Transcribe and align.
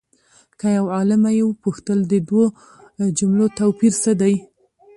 له 0.61 0.65
یو 0.77 0.83
عالمه 0.95 1.29
یې 1.37 1.43
وپوښتل 1.47 1.99
د 2.07 2.13
دوو 2.27 2.43
جملو 3.17 3.45
توپیر 3.59 3.93
څه 4.03 4.11
دی؟ 4.21 4.35